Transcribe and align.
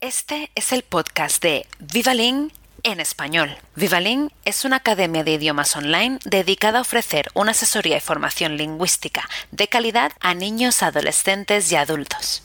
Este 0.00 0.52
es 0.54 0.72
el 0.72 0.84
podcast 0.84 1.42
de 1.42 1.66
Vivalin 1.92 2.52
en 2.84 3.00
español. 3.00 3.50
Vivalin 3.74 4.30
es 4.44 4.64
una 4.64 4.76
academia 4.76 5.24
de 5.24 5.32
idiomas 5.32 5.74
online 5.74 6.20
dedicada 6.24 6.78
a 6.78 6.82
ofrecer 6.82 7.26
una 7.34 7.50
asesoría 7.50 7.96
y 7.96 8.00
formación 8.00 8.56
lingüística 8.56 9.28
de 9.50 9.66
calidad 9.66 10.12
a 10.20 10.34
niños, 10.34 10.84
adolescentes 10.84 11.72
y 11.72 11.74
adultos. 11.74 12.44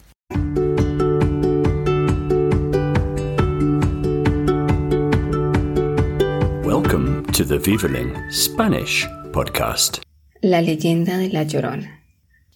Welcome 6.63 7.21
to 7.33 7.45
the 7.45 7.59
Vivalin 7.59 8.15
Spanish 8.31 9.07
podcast. 9.31 9.99
La 10.41 10.63
leyenda 10.63 11.19
de 11.19 11.29
la 11.29 11.43
Llorona. 11.43 12.03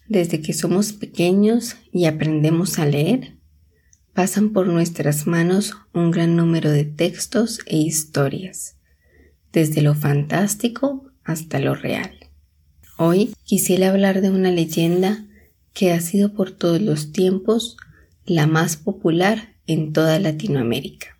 Desde 0.08 0.42
que 0.42 0.52
somos 0.52 0.92
pequeños 0.92 1.76
y 1.92 2.06
aprendemos 2.06 2.80
a 2.80 2.86
leer, 2.86 3.37
pasan 4.18 4.50
por 4.50 4.66
nuestras 4.66 5.28
manos 5.28 5.76
un 5.94 6.10
gran 6.10 6.34
número 6.34 6.72
de 6.72 6.84
textos 6.84 7.60
e 7.66 7.76
historias, 7.76 8.74
desde 9.52 9.80
lo 9.80 9.94
fantástico 9.94 11.12
hasta 11.22 11.60
lo 11.60 11.76
real. 11.76 12.10
Hoy 12.96 13.32
quisiera 13.44 13.90
hablar 13.90 14.20
de 14.20 14.30
una 14.30 14.50
leyenda 14.50 15.24
que 15.72 15.92
ha 15.92 16.00
sido 16.00 16.34
por 16.34 16.50
todos 16.50 16.82
los 16.82 17.12
tiempos 17.12 17.76
la 18.24 18.48
más 18.48 18.76
popular 18.76 19.54
en 19.68 19.92
toda 19.92 20.18
Latinoamérica. 20.18 21.16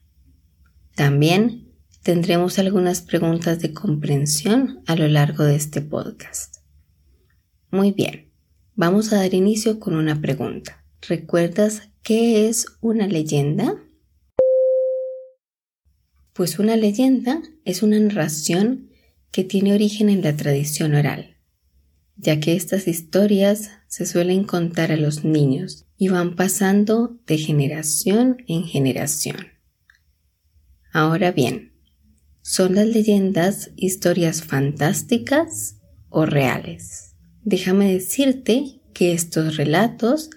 También 0.97 1.69
tendremos 2.03 2.59
algunas 2.59 3.03
preguntas 3.03 3.61
de 3.61 3.73
comprensión 3.73 4.83
a 4.89 4.97
lo 4.97 5.07
largo 5.07 5.45
de 5.45 5.55
este 5.55 5.83
podcast. 5.83 6.57
Muy 7.71 7.93
bien, 7.93 8.33
vamos 8.75 9.13
a 9.13 9.19
dar 9.19 9.35
inicio 9.35 9.79
con 9.79 9.95
una 9.95 10.21
pregunta. 10.21 10.83
¿Recuerdas 11.07 11.91
qué 12.03 12.49
es 12.49 12.67
una 12.81 13.07
leyenda? 13.07 13.77
Pues 16.33 16.59
una 16.59 16.77
leyenda 16.77 17.41
es 17.65 17.83
una 17.83 17.99
narración 17.99 18.91
que 19.31 19.45
tiene 19.45 19.75
origen 19.75 20.09
en 20.11 20.23
la 20.23 20.37
tradición 20.37 20.95
oral, 20.95 21.37
ya 22.17 22.41
que 22.41 22.55
estas 22.55 22.89
historias 22.89 23.71
se 23.87 24.07
suelen 24.07 24.45
contar 24.45 24.93
a 24.93 24.97
los 24.97 25.25
niños 25.25 25.87
y 25.97 26.09
van 26.09 26.37
pasando 26.37 27.19
de 27.27 27.39
generación 27.39 28.39
en 28.47 28.65
generación. 28.65 29.49
Ahora 30.93 31.33
bien, 31.33 31.73
¿son 32.43 32.75
las 32.75 32.87
leyendas 32.87 33.71
historias 33.77 34.43
fantásticas 34.43 35.77
o 36.09 36.27
reales? 36.27 37.15
Déjame 37.43 37.93
decirte 37.93 38.81
que 38.93 39.13
estos 39.13 39.57
relatos 39.57 40.31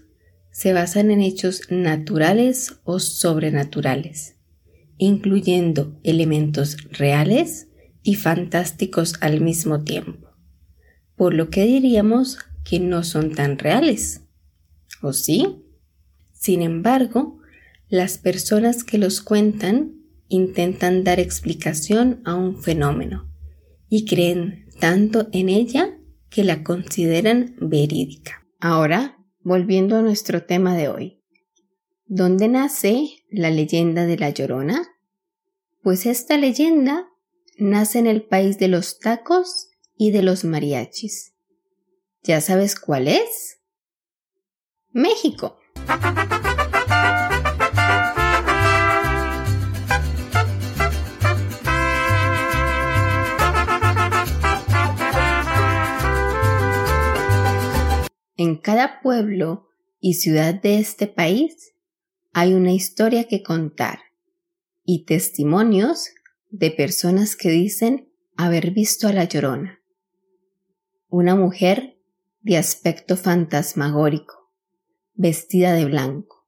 se 0.52 0.74
basan 0.74 1.12
en 1.12 1.22
hechos 1.22 1.64
naturales 1.70 2.80
o 2.84 3.00
sobrenaturales, 3.00 4.36
incluyendo 4.98 6.00
elementos 6.04 6.78
reales 6.92 7.70
y 8.04 8.16
fantásticos 8.16 9.16
al 9.22 9.42
mismo 9.42 9.84
tiempo, 9.84 10.30
por 11.16 11.34
lo 11.34 11.50
que 11.50 11.66
diríamos 11.66 12.38
que 12.64 12.80
no 12.80 13.04
son 13.04 13.34
tan 13.34 13.58
reales. 13.58 14.22
¿O 15.02 15.14
sí? 15.14 15.64
Sin 16.34 16.62
embargo, 16.62 17.40
las 17.88 18.18
personas 18.18 18.84
que 18.84 18.98
los 18.98 19.22
cuentan 19.22 19.94
intentan 20.28 21.04
dar 21.04 21.20
explicación 21.20 22.22
a 22.26 22.36
un 22.36 22.62
fenómeno 22.62 23.30
y 23.90 24.06
creen 24.06 24.68
tanto 24.80 25.28
en 25.32 25.50
ella 25.50 25.98
que 26.30 26.44
la 26.44 26.64
consideran 26.64 27.56
verídica. 27.60 28.48
Ahora 28.60 29.21
volviendo 29.44 29.98
a 29.98 30.02
nuestro 30.02 30.44
tema 30.44 30.76
de 30.76 30.88
hoy. 30.88 31.22
¿Dónde 32.06 32.48
nace 32.48 33.24
la 33.30 33.50
leyenda 33.50 34.06
de 34.06 34.18
la 34.18 34.30
Llorona? 34.30 34.88
Pues 35.82 36.06
esta 36.06 36.38
leyenda 36.38 37.08
nace 37.58 38.00
en 38.00 38.08
el 38.08 38.24
país 38.24 38.58
de 38.60 38.68
los 38.68 39.00
tacos 39.00 39.70
y 39.98 40.12
de 40.12 40.24
los 40.24 40.44
mariachis. 40.44 41.34
¿Ya 42.24 42.42
sabes 42.42 42.80
cuál 42.80 43.08
es? 43.08 43.60
México. 44.92 45.58
Cada 58.72 59.02
pueblo 59.02 59.68
y 60.00 60.14
ciudad 60.14 60.54
de 60.54 60.80
este 60.80 61.06
país 61.06 61.74
hay 62.32 62.54
una 62.54 62.72
historia 62.72 63.26
que 63.26 63.44
contar 63.44 64.00
y 64.86 65.04
testimonios 65.04 66.12
de 66.48 66.72
personas 66.72 67.36
que 67.36 67.50
dicen 67.50 68.14
haber 68.38 68.72
visto 68.72 69.10
a 69.10 69.12
la 69.12 69.26
llorona. 69.26 69.82
Una 71.10 71.36
mujer 71.36 72.00
de 72.40 72.56
aspecto 72.56 73.18
fantasmagórico, 73.18 74.54
vestida 75.16 75.74
de 75.74 75.84
blanco. 75.84 76.48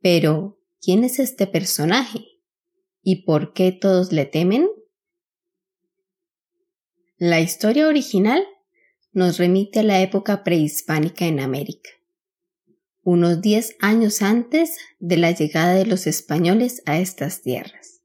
Pero, 0.00 0.58
¿quién 0.80 1.04
es 1.04 1.18
este 1.18 1.46
personaje? 1.46 2.24
¿Y 3.02 3.26
por 3.26 3.52
qué 3.52 3.72
todos 3.72 4.10
le 4.10 4.24
temen? 4.24 4.66
La 7.18 7.42
historia 7.42 7.88
original 7.88 8.42
nos 9.12 9.38
remite 9.38 9.80
a 9.80 9.82
la 9.82 10.00
época 10.00 10.44
prehispánica 10.44 11.26
en 11.26 11.40
América, 11.40 11.90
unos 13.02 13.40
10 13.40 13.76
años 13.80 14.22
antes 14.22 14.76
de 14.98 15.16
la 15.16 15.30
llegada 15.30 15.74
de 15.74 15.86
los 15.86 16.06
españoles 16.06 16.82
a 16.86 16.98
estas 16.98 17.42
tierras, 17.42 18.02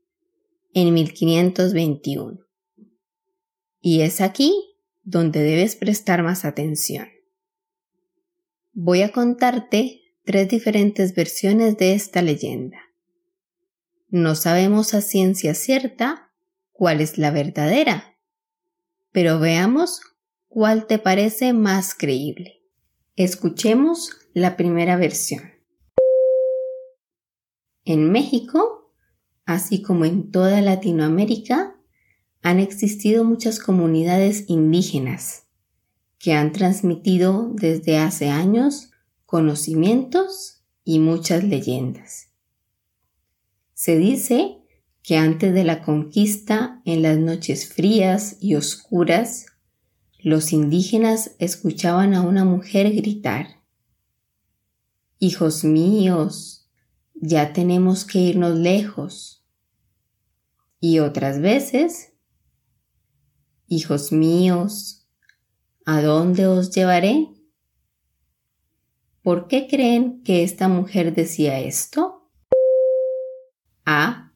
en 0.74 0.94
1521. 0.94 2.40
Y 3.82 4.02
es 4.02 4.22
aquí 4.22 4.54
donde 5.04 5.42
debes 5.42 5.76
prestar 5.76 6.24
más 6.24 6.46
atención. 6.46 7.10
Voy 8.72 9.02
a 9.02 9.12
contarte 9.12 10.02
tres 10.24 10.48
diferentes 10.48 11.14
versiones 11.14 11.78
de 11.78 11.94
esta 11.94 12.22
leyenda. 12.22 12.80
No 14.08 14.36
sabemos 14.36 14.94
a 14.94 15.02
ciencia 15.02 15.54
cierta 15.54 16.32
cuál 16.72 17.02
es 17.02 17.18
la 17.18 17.32
verdadera, 17.32 18.18
pero 19.12 19.40
veamos 19.40 20.02
¿Cuál 20.54 20.86
te 20.86 21.00
parece 21.00 21.52
más 21.52 21.96
creíble? 21.96 22.62
Escuchemos 23.16 24.12
la 24.36 24.56
primera 24.56 24.98
versión. 24.98 25.42
En 27.86 28.12
México, 28.12 28.94
así 29.48 29.82
como 29.82 30.06
en 30.06 30.30
toda 30.30 30.62
Latinoamérica, 30.62 31.76
han 32.44 32.60
existido 32.60 33.24
muchas 33.24 33.58
comunidades 33.58 34.46
indígenas 34.48 35.48
que 36.20 36.34
han 36.34 36.52
transmitido 36.52 37.50
desde 37.56 37.98
hace 37.98 38.30
años 38.30 38.92
conocimientos 39.26 40.64
y 40.84 41.00
muchas 41.00 41.44
leyendas. 41.44 42.28
Se 43.74 43.98
dice 43.98 44.60
que 45.02 45.18
antes 45.18 45.52
de 45.52 45.64
la 45.64 45.82
conquista, 45.82 46.80
en 46.86 47.02
las 47.02 47.18
noches 47.18 47.74
frías 47.74 48.38
y 48.40 48.54
oscuras, 48.54 49.48
los 50.24 50.54
indígenas 50.54 51.36
escuchaban 51.38 52.14
a 52.14 52.22
una 52.22 52.46
mujer 52.46 52.96
gritar, 52.96 53.62
Hijos 55.20 55.66
míos, 55.66 56.70
ya 57.14 57.52
tenemos 57.52 58.06
que 58.06 58.20
irnos 58.20 58.58
lejos. 58.58 59.46
Y 60.80 61.00
otras 61.00 61.40
veces, 61.40 62.14
Hijos 63.68 64.12
míos, 64.14 65.08
¿a 65.86 66.02
dónde 66.02 66.48
os 66.48 66.72
llevaré? 66.72 67.30
¿Por 69.24 69.48
qué 69.48 69.68
creen 69.68 70.24
que 70.24 70.44
esta 70.44 70.70
mujer 70.70 71.14
decía 71.14 71.60
esto? 71.60 72.32
A. 73.86 74.34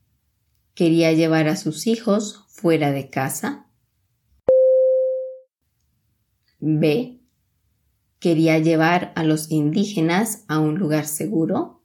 Quería 0.73 1.13
llevar 1.13 1.47
a 1.47 1.55
sus 1.55 1.87
hijos 1.87 2.43
fuera 2.49 2.91
de 2.91 3.09
casa. 3.09 3.66
B. 6.59 7.21
Quería 8.19 8.57
llevar 8.57 9.13
a 9.15 9.23
los 9.23 9.51
indígenas 9.51 10.43
a 10.47 10.59
un 10.59 10.79
lugar 10.79 11.05
seguro. 11.05 11.83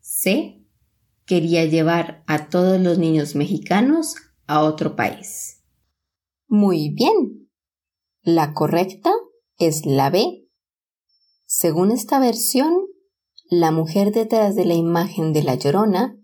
C. 0.00 0.62
Quería 1.24 1.64
llevar 1.64 2.22
a 2.26 2.50
todos 2.50 2.78
los 2.78 2.98
niños 2.98 3.34
mexicanos 3.34 4.16
a 4.46 4.62
otro 4.62 4.96
país. 4.96 5.62
Muy 6.46 6.90
bien. 6.90 7.50
La 8.22 8.52
correcta 8.52 9.10
es 9.58 9.86
la 9.86 10.10
B. 10.10 10.46
Según 11.46 11.90
esta 11.90 12.18
versión, 12.18 12.86
la 13.48 13.70
mujer 13.70 14.12
detrás 14.12 14.54
de 14.56 14.66
la 14.66 14.74
imagen 14.74 15.32
de 15.32 15.42
la 15.42 15.54
llorona, 15.54 16.18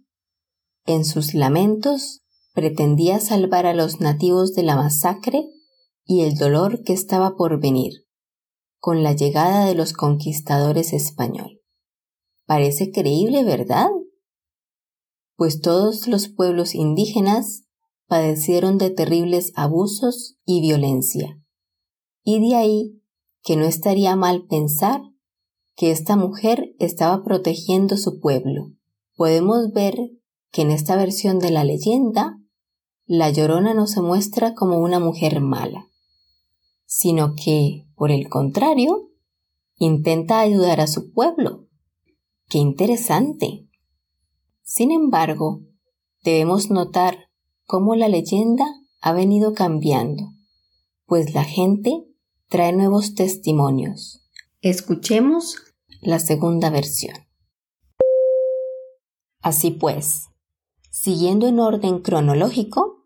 en 0.85 1.05
sus 1.05 1.33
lamentos, 1.33 2.23
pretendía 2.53 3.19
salvar 3.21 3.65
a 3.65 3.75
los 3.75 4.01
nativos 4.01 4.55
de 4.55 4.63
la 4.63 4.77
masacre 4.77 5.47
y 6.13 6.23
el 6.23 6.35
dolor 6.35 6.83
que 6.83 6.93
estaba 6.93 7.37
por 7.37 7.61
venir 7.61 8.05
con 8.81 9.05
la 9.05 9.13
llegada 9.13 9.65
de 9.67 9.77
los 9.77 9.93
conquistadores 9.93 10.93
españoles. 10.93 11.61
Parece 12.47 12.91
creíble, 12.91 13.45
¿verdad? 13.45 13.87
Pues 15.37 15.61
todos 15.61 16.09
los 16.09 16.27
pueblos 16.27 16.75
indígenas 16.75 17.63
padecieron 18.09 18.77
de 18.77 18.91
terribles 18.91 19.53
abusos 19.55 20.37
y 20.45 20.61
violencia. 20.61 21.41
Y 22.25 22.41
de 22.41 22.57
ahí 22.57 23.01
que 23.45 23.55
no 23.55 23.67
estaría 23.67 24.17
mal 24.17 24.49
pensar 24.49 25.03
que 25.77 25.93
esta 25.93 26.17
mujer 26.17 26.75
estaba 26.81 27.23
protegiendo 27.23 27.97
su 27.97 28.19
pueblo. 28.19 28.73
Podemos 29.15 29.71
ver 29.73 29.95
que 30.51 30.63
en 30.63 30.73
esta 30.73 30.97
versión 30.97 31.39
de 31.39 31.53
la 31.53 31.63
leyenda, 31.63 32.37
la 33.07 33.31
llorona 33.31 33.75
no 33.75 33.87
se 33.87 34.03
muestra 34.03 34.55
como 34.55 34.79
una 34.79 34.99
mujer 34.99 35.41
mala, 35.41 35.87
sino 36.93 37.37
que, 37.37 37.87
por 37.95 38.11
el 38.11 38.29
contrario, 38.29 39.13
intenta 39.77 40.41
ayudar 40.41 40.81
a 40.81 40.89
su 40.89 41.13
pueblo. 41.13 41.69
¡Qué 42.49 42.59
interesante! 42.59 43.69
Sin 44.65 44.91
embargo, 44.91 45.61
debemos 46.25 46.69
notar 46.69 47.31
cómo 47.65 47.95
la 47.95 48.09
leyenda 48.09 48.65
ha 49.01 49.13
venido 49.13 49.55
cambiando, 49.55 50.33
pues 51.07 51.33
la 51.33 51.45
gente 51.45 52.09
trae 52.49 52.73
nuevos 52.73 53.15
testimonios. 53.15 54.29
Escuchemos 54.61 55.59
la 56.01 56.19
segunda 56.19 56.71
versión. 56.71 57.15
Así 59.43 59.71
pues, 59.71 60.25
siguiendo 60.91 61.47
en 61.47 61.61
orden 61.61 62.01
cronológico, 62.01 63.00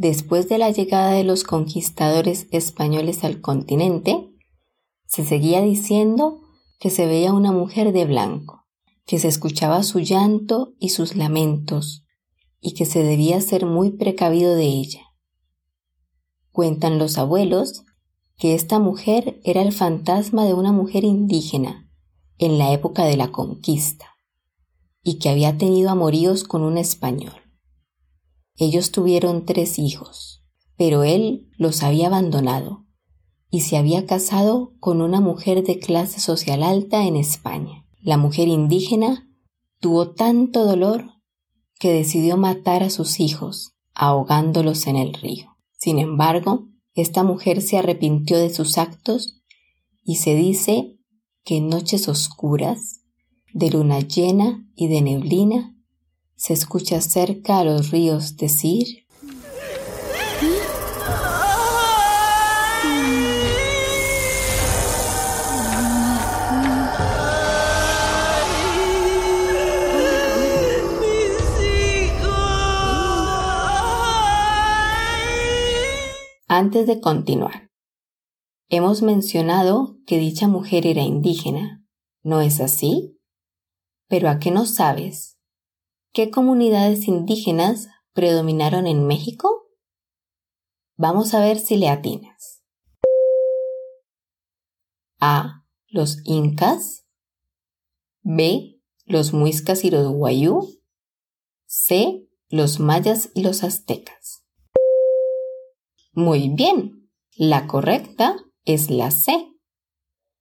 después 0.00 0.48
de 0.48 0.56
la 0.56 0.70
llegada 0.70 1.10
de 1.10 1.24
los 1.24 1.44
conquistadores 1.44 2.46
españoles 2.52 3.22
al 3.22 3.42
continente, 3.42 4.30
se 5.04 5.26
seguía 5.26 5.60
diciendo 5.60 6.40
que 6.78 6.88
se 6.88 7.04
veía 7.04 7.34
una 7.34 7.52
mujer 7.52 7.92
de 7.92 8.06
blanco, 8.06 8.64
que 9.04 9.18
se 9.18 9.28
escuchaba 9.28 9.82
su 9.82 10.00
llanto 10.00 10.72
y 10.78 10.88
sus 10.88 11.16
lamentos, 11.16 12.06
y 12.62 12.72
que 12.72 12.86
se 12.86 13.02
debía 13.02 13.42
ser 13.42 13.66
muy 13.66 13.90
precavido 13.90 14.54
de 14.54 14.68
ella. 14.68 15.02
Cuentan 16.50 16.98
los 16.98 17.18
abuelos 17.18 17.84
que 18.38 18.54
esta 18.54 18.78
mujer 18.78 19.38
era 19.44 19.60
el 19.60 19.72
fantasma 19.72 20.46
de 20.46 20.54
una 20.54 20.72
mujer 20.72 21.04
indígena, 21.04 21.90
en 22.38 22.56
la 22.56 22.72
época 22.72 23.04
de 23.04 23.18
la 23.18 23.30
conquista 23.30 24.16
y 25.02 25.18
que 25.18 25.28
había 25.28 25.58
tenido 25.58 25.90
amoríos 25.90 26.44
con 26.44 26.62
un 26.62 26.78
español. 26.78 27.49
Ellos 28.56 28.90
tuvieron 28.90 29.44
tres 29.44 29.78
hijos, 29.78 30.44
pero 30.76 31.02
él 31.02 31.48
los 31.56 31.82
había 31.82 32.08
abandonado 32.08 32.86
y 33.50 33.62
se 33.62 33.76
había 33.76 34.06
casado 34.06 34.74
con 34.78 35.00
una 35.00 35.20
mujer 35.20 35.64
de 35.64 35.78
clase 35.78 36.20
social 36.20 36.62
alta 36.62 37.06
en 37.06 37.16
España. 37.16 37.86
La 38.00 38.16
mujer 38.16 38.48
indígena 38.48 39.28
tuvo 39.80 40.12
tanto 40.12 40.64
dolor 40.64 41.10
que 41.78 41.92
decidió 41.92 42.36
matar 42.36 42.82
a 42.82 42.90
sus 42.90 43.20
hijos, 43.20 43.72
ahogándolos 43.94 44.86
en 44.86 44.96
el 44.96 45.14
río. 45.14 45.56
Sin 45.78 45.98
embargo, 45.98 46.68
esta 46.94 47.22
mujer 47.22 47.62
se 47.62 47.78
arrepintió 47.78 48.38
de 48.38 48.50
sus 48.50 48.78
actos 48.78 49.42
y 50.04 50.16
se 50.16 50.34
dice 50.34 50.98
que 51.44 51.56
en 51.56 51.68
noches 51.68 52.08
oscuras, 52.08 53.00
de 53.52 53.70
luna 53.70 54.00
llena 54.00 54.66
y 54.74 54.88
de 54.88 55.00
neblina, 55.02 55.74
se 56.40 56.54
escucha 56.54 57.02
cerca 57.02 57.58
a 57.58 57.64
los 57.64 57.90
ríos 57.90 58.38
decir 58.38 59.04
Antes 76.48 76.86
de 76.86 77.00
continuar, 77.00 77.70
Hemos 78.70 79.02
mencionado 79.02 79.98
que 80.06 80.18
dicha 80.18 80.48
mujer 80.48 80.86
era 80.86 81.02
indígena, 81.02 81.84
¿no 82.22 82.40
es 82.40 82.60
así? 82.60 83.18
Pero 84.08 84.30
¿a 84.30 84.38
qué 84.38 84.50
no 84.50 84.64
sabes? 84.64 85.39
¿Qué 86.12 86.32
comunidades 86.32 87.06
indígenas 87.06 87.86
predominaron 88.14 88.88
en 88.88 89.06
México? 89.06 89.68
Vamos 90.96 91.34
a 91.34 91.40
ver 91.40 91.60
si 91.60 91.76
le 91.76 91.88
atinas. 91.88 92.64
A. 95.20 95.64
Los 95.86 96.18
incas. 96.24 97.06
B. 98.22 98.80
Los 99.04 99.32
muiscas 99.32 99.84
y 99.84 99.90
los 99.92 100.08
guayú. 100.08 100.82
C. 101.66 102.28
Los 102.48 102.80
mayas 102.80 103.30
y 103.34 103.42
los 103.42 103.62
aztecas. 103.62 104.44
Muy 106.12 106.48
bien. 106.48 107.08
La 107.36 107.68
correcta 107.68 108.36
es 108.64 108.90
la 108.90 109.12
C. 109.12 109.46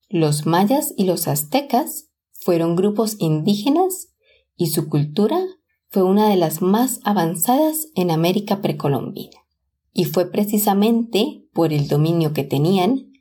Los 0.08 0.48
mayas 0.48 0.96
y 0.98 1.04
los 1.04 1.28
aztecas 1.28 2.10
fueron 2.32 2.76
grupos 2.76 3.18
indígenas 3.20 4.08
y 4.56 4.72
su 4.72 4.90
cultura 4.90 5.46
fue 5.90 6.04
una 6.04 6.30
de 6.30 6.36
las 6.36 6.62
más 6.62 7.00
avanzadas 7.04 7.88
en 7.96 8.12
América 8.12 8.62
precolombina. 8.62 9.38
Y 9.92 10.06
fue 10.06 10.32
precisamente 10.32 11.48
por 11.52 11.74
el 11.74 11.88
dominio 11.88 12.32
que 12.32 12.44
tenían 12.44 13.12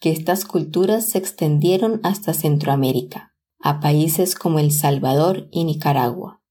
que 0.00 0.10
estas 0.12 0.44
culturas 0.44 1.06
se 1.06 1.18
extendieron 1.18 2.00
hasta 2.02 2.32
Centroamérica, 2.32 3.34
a 3.60 3.80
países 3.80 4.34
como 4.34 4.58
El 4.58 4.72
Salvador 4.72 5.48
y 5.50 5.64
Nicaragua. 5.64 6.42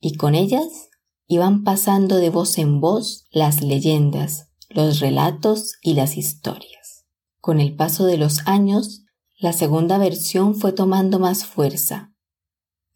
Y 0.00 0.14
con 0.14 0.34
ellas 0.34 0.90
iban 1.26 1.64
pasando 1.64 2.16
de 2.16 2.30
voz 2.30 2.58
en 2.58 2.80
voz 2.80 3.26
las 3.30 3.62
leyendas, 3.62 4.50
los 4.68 5.00
relatos 5.00 5.74
y 5.82 5.94
las 5.94 6.16
historias. 6.16 7.04
Con 7.40 7.60
el 7.60 7.74
paso 7.74 8.06
de 8.06 8.16
los 8.16 8.46
años, 8.46 9.04
la 9.38 9.52
segunda 9.52 9.98
versión 9.98 10.54
fue 10.54 10.72
tomando 10.72 11.18
más 11.18 11.44
fuerza. 11.44 12.12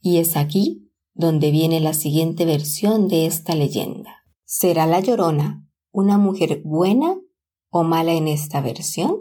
Y 0.01 0.19
es 0.19 0.37
aquí 0.37 0.88
donde 1.19 1.51
viene 1.51 1.81
la 1.81 1.93
siguiente 1.93 2.47
versión 2.47 3.09
de 3.09 3.27
esta 3.27 3.55
leyenda. 3.55 4.25
¿Será 4.47 4.87
la 4.87 5.01
llorona 5.01 5.69
una 5.91 6.17
mujer 6.17 6.63
buena 6.65 7.21
o 7.69 7.85
mala 7.85 8.15
en 8.15 8.27
esta 8.27 8.63
versión? 8.63 9.21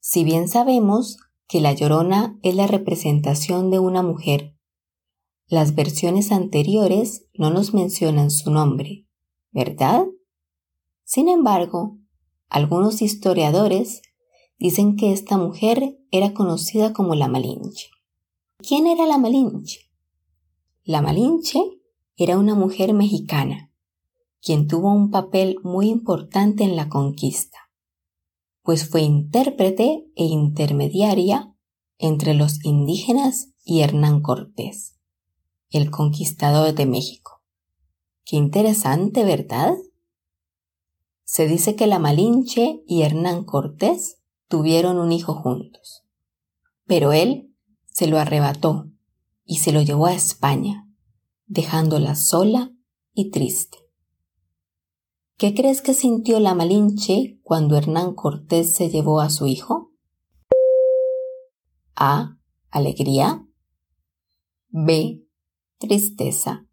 Si 0.00 0.24
bien 0.24 0.46
sabemos 0.48 1.16
que 1.48 1.62
la 1.62 1.72
llorona 1.72 2.38
es 2.42 2.54
la 2.54 2.66
representación 2.66 3.70
de 3.70 3.78
una 3.78 4.02
mujer, 4.02 4.54
las 5.46 5.74
versiones 5.74 6.32
anteriores 6.32 7.24
no 7.32 7.48
nos 7.48 7.72
mencionan 7.72 8.30
su 8.30 8.50
nombre, 8.50 9.06
¿verdad? 9.50 10.04
Sin 11.04 11.30
embargo, 11.30 11.96
algunos 12.50 13.00
historiadores 13.00 14.02
Dicen 14.58 14.96
que 14.96 15.12
esta 15.12 15.38
mujer 15.38 16.00
era 16.10 16.34
conocida 16.34 16.92
como 16.92 17.14
la 17.14 17.28
Malinche. 17.28 17.90
¿Quién 18.58 18.88
era 18.88 19.06
la 19.06 19.16
Malinche? 19.16 19.87
La 20.88 21.02
Malinche 21.02 21.60
era 22.16 22.38
una 22.38 22.54
mujer 22.54 22.94
mexicana, 22.94 23.70
quien 24.40 24.66
tuvo 24.66 24.90
un 24.90 25.10
papel 25.10 25.58
muy 25.62 25.90
importante 25.90 26.64
en 26.64 26.76
la 26.76 26.88
conquista, 26.88 27.58
pues 28.62 28.88
fue 28.88 29.02
intérprete 29.02 30.10
e 30.16 30.24
intermediaria 30.24 31.54
entre 31.98 32.32
los 32.32 32.64
indígenas 32.64 33.50
y 33.62 33.80
Hernán 33.80 34.22
Cortés, 34.22 34.98
el 35.68 35.90
conquistador 35.90 36.72
de 36.72 36.86
México. 36.86 37.42
Qué 38.24 38.36
interesante, 38.36 39.24
¿verdad? 39.24 39.74
Se 41.22 41.46
dice 41.46 41.76
que 41.76 41.86
la 41.86 41.98
Malinche 41.98 42.82
y 42.86 43.02
Hernán 43.02 43.44
Cortés 43.44 44.22
tuvieron 44.48 44.96
un 44.96 45.12
hijo 45.12 45.34
juntos. 45.34 46.06
Pero 46.86 47.12
él 47.12 47.54
se 47.88 48.06
lo 48.06 48.18
arrebató 48.18 48.86
y 49.48 49.56
se 49.56 49.72
lo 49.72 49.82
llevó 49.82 50.06
a 50.06 50.14
España, 50.14 50.88
dejándola 51.46 52.14
sola 52.14 52.72
y 53.12 53.30
triste. 53.30 53.78
¿Qué 55.36 55.54
crees 55.54 55.82
que 55.82 55.94
sintió 55.94 56.38
la 56.38 56.54
Malinche 56.54 57.40
cuando 57.42 57.76
Hernán 57.76 58.14
Cortés 58.14 58.76
se 58.76 58.90
llevó 58.90 59.20
a 59.20 59.30
su 59.30 59.48
hijo? 59.48 59.90
A. 61.96 62.38
Alegría. 62.70 63.44
B. 64.68 65.26
Tristeza. 65.78 66.66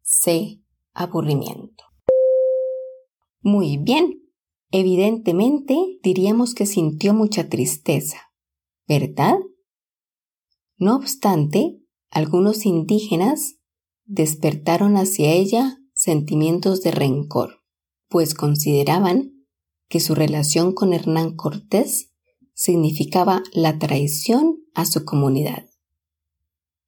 C. 0.00 0.62
Aburrimiento. 0.94 1.84
Muy 3.42 3.76
bien, 3.76 4.20
Evidentemente 4.72 5.74
diríamos 6.00 6.54
que 6.54 6.64
sintió 6.64 7.12
mucha 7.12 7.48
tristeza, 7.48 8.32
¿verdad? 8.86 9.34
No 10.80 10.96
obstante, 10.96 11.78
algunos 12.10 12.64
indígenas 12.64 13.56
despertaron 14.06 14.96
hacia 14.96 15.30
ella 15.30 15.78
sentimientos 15.92 16.82
de 16.82 16.90
rencor, 16.90 17.62
pues 18.08 18.32
consideraban 18.32 19.46
que 19.88 20.00
su 20.00 20.14
relación 20.14 20.72
con 20.72 20.94
Hernán 20.94 21.36
Cortés 21.36 22.12
significaba 22.54 23.42
la 23.52 23.78
traición 23.78 24.56
a 24.74 24.86
su 24.86 25.04
comunidad. 25.04 25.66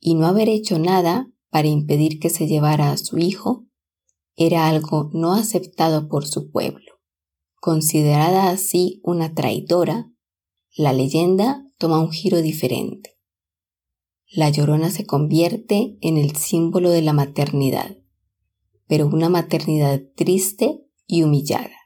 y 0.05 0.15
no 0.15 0.27
haber 0.27 0.49
hecho 0.49 0.81
nada 0.81 1.31
para 1.49 1.69
impedir 1.69 2.19
que 2.19 2.29
se 2.29 2.49
llevara 2.49 2.91
a 2.91 2.97
su 2.97 3.19
hijo 3.19 3.67
era 4.35 4.69
algo 4.69 5.11
no 5.13 5.35
aceptado 5.35 6.09
por 6.09 6.27
su 6.27 6.51
pueblo. 6.51 6.93
Considerada 7.61 8.51
así 8.51 9.01
una 9.05 9.35
traidora, 9.35 10.11
la 10.77 10.93
leyenda 10.93 11.71
toma 11.79 12.01
un 12.01 12.11
giro 12.11 12.43
diferente. 12.43 13.12
La 14.35 14.49
llorona 14.49 14.91
se 14.91 15.05
convierte 15.05 15.99
en 16.01 16.17
el 16.17 16.37
símbolo 16.37 16.89
de 16.89 17.03
la 17.03 17.13
maternidad, 17.13 17.99
pero 18.87 19.07
una 19.07 19.29
maternidad 19.29 20.01
triste 20.17 20.87
y 21.07 21.23
humillada. 21.23 21.77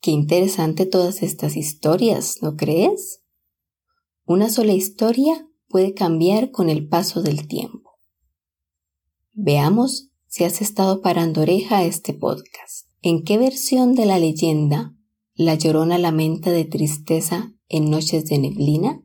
Qué 0.00 0.10
interesante 0.10 0.86
todas 0.86 1.22
estas 1.22 1.56
historias, 1.56 2.38
¿no 2.42 2.56
crees? 2.56 3.22
Una 4.24 4.50
sola 4.50 4.72
historia 4.72 5.48
puede 5.68 5.94
cambiar 5.94 6.50
con 6.50 6.68
el 6.68 6.88
paso 6.88 7.22
del 7.22 7.46
tiempo. 7.46 7.92
Veamos 9.32 10.10
si 10.26 10.42
has 10.42 10.60
estado 10.60 11.00
parando 11.00 11.42
oreja 11.42 11.78
a 11.78 11.84
este 11.84 12.12
podcast. 12.12 12.88
¿En 13.02 13.22
qué 13.22 13.38
versión 13.38 13.94
de 13.94 14.04
la 14.04 14.18
leyenda 14.18 14.96
la 15.34 15.54
llorona 15.54 15.96
lamenta 15.98 16.50
de 16.50 16.64
tristeza 16.64 17.54
en 17.68 17.88
noches 17.88 18.24
de 18.26 18.38
neblina? 18.38 19.00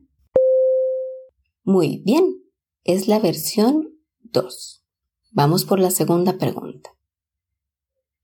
Muy 1.62 2.02
bien, 2.04 2.43
es 2.84 3.08
la 3.08 3.18
versión 3.18 3.98
2. 4.20 4.84
Vamos 5.32 5.64
por 5.64 5.80
la 5.80 5.90
segunda 5.90 6.36
pregunta. 6.36 6.90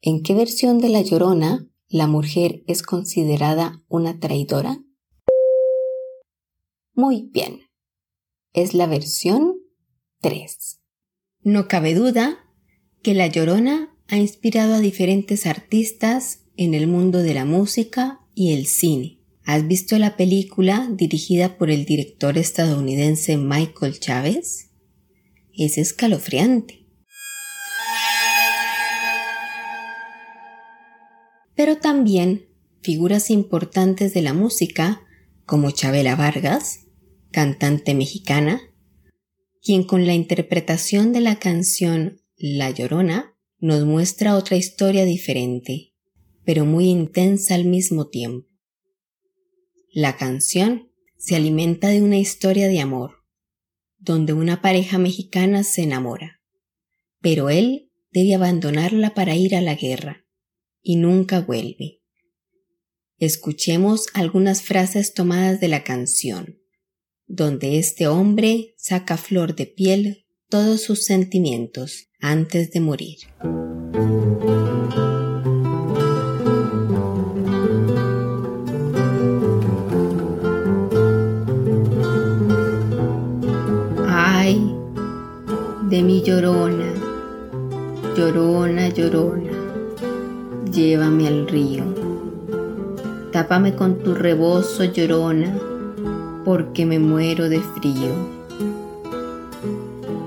¿En 0.03 0.23
qué 0.23 0.35
versión 0.35 0.79
de 0.79 0.91
la 0.91 1.01
llorona 1.01 1.67
la 1.89 2.07
mujer 2.07 2.63
es 2.67 2.83
considerada 2.83 3.83
una 3.89 4.21
traidora? 4.21 4.85
Muy 6.93 7.31
bien, 7.33 7.63
es 8.53 8.75
la 8.75 8.87
versión 8.87 9.57
3. 10.21 10.81
No 11.41 11.67
cabe 11.67 11.95
duda 11.95 12.39
que 13.03 13.15
La 13.15 13.27
Llorona 13.27 13.97
ha 14.09 14.19
inspirado 14.19 14.75
a 14.75 14.81
diferentes 14.81 15.47
artistas 15.47 16.45
en 16.59 16.75
el 16.75 16.87
mundo 16.87 17.21
de 17.21 17.33
la 17.33 17.47
música 17.47 18.21
y 18.35 18.53
el 18.53 18.67
cine. 18.67 19.20
¿Has 19.45 19.67
visto 19.67 19.99
la 19.99 20.17
película 20.17 20.89
dirigida 20.93 21.57
por 21.57 21.71
el 21.71 21.85
director 21.85 22.39
estadounidense 22.39 23.37
Michael 23.37 23.99
Chávez? 23.99 24.71
Es 25.53 25.79
escalofriante. 25.79 26.87
Pero 31.55 31.79
también 31.79 32.47
figuras 32.83 33.31
importantes 33.31 34.15
de 34.15 34.23
la 34.23 34.33
música 34.33 35.03
como 35.47 35.71
Chabela 35.71 36.17
Vargas, 36.17 36.87
cantante 37.33 37.95
mexicana, 37.95 38.61
quien 39.63 39.85
con 39.85 40.07
la 40.07 40.15
interpretación 40.15 41.13
de 41.13 41.21
la 41.21 41.39
canción 41.39 42.23
La 42.37 42.71
Llorona 42.71 43.37
nos 43.59 43.85
muestra 43.85 44.37
otra 44.37 44.57
historia 44.57 45.05
diferente, 45.05 45.93
pero 46.45 46.65
muy 46.65 46.89
intensa 46.89 47.55
al 47.55 47.65
mismo 47.65 48.09
tiempo. 48.09 48.50
La 49.93 50.17
canción 50.17 50.91
se 51.17 51.37
alimenta 51.37 51.89
de 51.89 52.03
una 52.03 52.19
historia 52.19 52.69
de 52.69 52.81
amor, 52.81 53.25
donde 53.99 54.33
una 54.33 54.63
pareja 54.63 54.99
mexicana 54.99 55.65
se 55.65 55.83
enamora, 55.83 56.41
pero 57.21 57.51
él 57.51 57.91
debe 58.11 58.35
abandonarla 58.35 59.15
para 59.15 59.35
ir 59.37 59.55
a 59.55 59.61
la 59.61 59.75
guerra, 59.75 60.25
y 60.83 60.97
nunca 60.97 61.41
vuelve. 61.41 62.03
Escuchemos 63.19 64.07
algunas 64.15 64.63
frases 64.63 65.13
tomadas 65.13 65.61
de 65.61 65.69
la 65.69 65.85
canción 65.85 66.61
donde 67.33 67.79
este 67.79 68.09
hombre 68.09 68.75
saca 68.77 69.17
flor 69.17 69.55
de 69.55 69.67
piel 69.67 70.27
todos 70.49 70.81
sus 70.81 71.05
sentimientos 71.05 72.09
antes 72.19 72.73
de 72.73 72.81
morir. 72.81 73.19
Tápame 93.51 93.75
con 93.75 94.05
tu 94.05 94.15
rebozo, 94.15 94.85
llorona, 94.85 95.53
porque 96.45 96.87
me 96.87 97.01
muero 97.01 97.49
de 97.49 97.59
frío. 97.59 98.15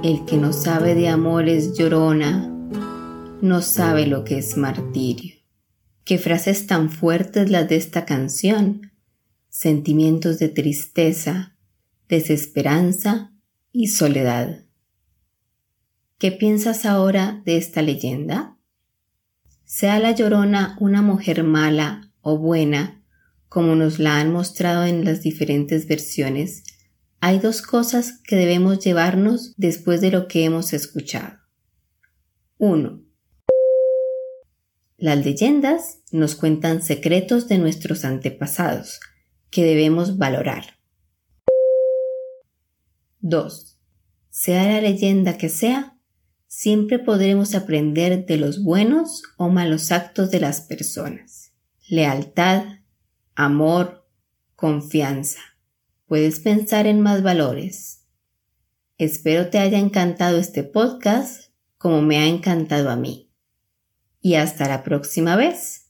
El 0.03 0.25
que 0.25 0.35
no 0.35 0.51
sabe 0.51 0.93
de 0.93 1.07
amores 1.07 1.77
llorona, 1.77 2.49
no 3.41 3.61
sabe 3.61 4.07
lo 4.07 4.25
que 4.25 4.39
es 4.39 4.57
martirio. 4.57 5.35
Qué 6.03 6.17
frases 6.17 6.67
tan 6.67 6.89
fuertes 6.89 7.49
las 7.49 7.69
de 7.69 7.77
esta 7.77 8.03
canción. 8.03 8.91
Sentimientos 9.47 10.37
de 10.37 10.49
tristeza, 10.49 11.55
desesperanza 12.09 13.31
y 13.71 13.87
soledad. 13.87 14.65
¿Qué 16.17 16.33
piensas 16.33 16.85
ahora 16.85 17.41
de 17.45 17.55
esta 17.55 17.81
leyenda? 17.81 18.57
Sea 19.63 19.99
la 19.99 20.11
llorona 20.11 20.75
una 20.81 21.01
mujer 21.01 21.45
mala 21.45 22.11
o 22.19 22.37
buena, 22.37 22.99
como 23.53 23.75
nos 23.75 23.99
la 23.99 24.19
han 24.19 24.31
mostrado 24.31 24.83
en 24.83 25.05
las 25.05 25.21
diferentes 25.21 25.87
versiones, 25.87 26.63
hay 27.19 27.37
dos 27.37 27.61
cosas 27.61 28.19
que 28.23 28.35
debemos 28.35 28.79
llevarnos 28.79 29.53
después 29.57 30.01
de 30.01 30.09
lo 30.09 30.27
que 30.27 30.43
hemos 30.43 30.73
escuchado. 30.73 31.37
1. 32.57 33.03
Las 34.97 35.23
leyendas 35.23 35.99
nos 36.11 36.33
cuentan 36.33 36.81
secretos 36.81 37.47
de 37.47 37.59
nuestros 37.59 38.05
antepasados 38.05 38.99
que 39.51 39.63
debemos 39.63 40.17
valorar. 40.17 40.79
2. 43.19 43.79
Sea 44.31 44.63
la 44.65 44.81
leyenda 44.81 45.37
que 45.37 45.49
sea, 45.49 45.99
siempre 46.47 46.97
podremos 46.97 47.53
aprender 47.53 48.25
de 48.25 48.37
los 48.37 48.63
buenos 48.63 49.21
o 49.37 49.49
malos 49.49 49.91
actos 49.91 50.31
de 50.31 50.39
las 50.39 50.61
personas. 50.61 51.53
Lealtad, 51.87 52.82
amor, 53.35 54.07
confianza. 54.55 55.39
Puedes 56.05 56.39
pensar 56.39 56.87
en 56.87 57.01
más 57.01 57.23
valores. 57.23 58.05
Espero 58.97 59.49
te 59.49 59.59
haya 59.59 59.79
encantado 59.79 60.37
este 60.37 60.63
podcast 60.63 61.51
como 61.77 62.01
me 62.01 62.17
ha 62.17 62.25
encantado 62.25 62.89
a 62.89 62.95
mí. 62.95 63.31
Y 64.21 64.35
hasta 64.35 64.67
la 64.67 64.83
próxima 64.83 65.35
vez. 65.35 65.89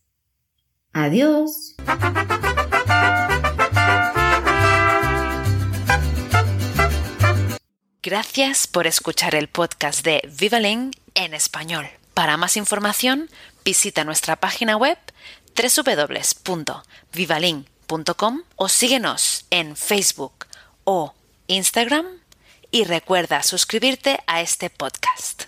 Adiós. 0.92 1.76
Gracias 8.02 8.68
por 8.68 8.88
escuchar 8.88 9.36
el 9.36 9.48
podcast 9.48 10.04
de 10.04 10.22
Vivalin 10.40 10.92
en 11.16 11.34
español. 11.34 11.88
Para 12.14 12.38
más 12.38 12.58
información, 12.58 13.30
visita 13.64 14.04
nuestra 14.04 14.36
página 14.36 14.78
web 14.78 14.98
www.vivalin.com 15.56 18.42
o 18.56 18.70
síguenos 18.70 19.46
en 19.50 19.76
Facebook 19.76 20.46
o 20.84 21.14
Instagram 21.48 22.06
y 22.72 22.84
recuerda 22.86 23.44
suscribirte 23.44 24.20
a 24.26 24.42
este 24.42 24.70
podcast. 24.70 25.44